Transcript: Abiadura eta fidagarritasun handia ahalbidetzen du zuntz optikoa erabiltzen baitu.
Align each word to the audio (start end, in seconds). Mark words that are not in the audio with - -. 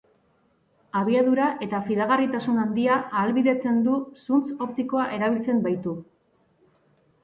Abiadura 1.01 1.49
eta 1.65 1.83
fidagarritasun 1.91 2.59
handia 2.63 2.97
ahalbidetzen 3.13 3.81
du 3.91 4.01
zuntz 4.27 4.45
optikoa 4.69 5.09
erabiltzen 5.21 5.67
baitu. 5.71 5.99